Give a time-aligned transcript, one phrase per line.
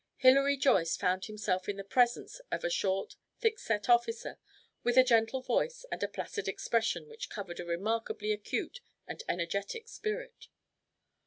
[0.17, 4.39] Hilary Joyce found himself in the presence of a short, thick set officer,
[4.81, 9.87] with a gentle voice and a placid expression which covered a remarkably acute and energetic
[9.87, 10.47] spirit.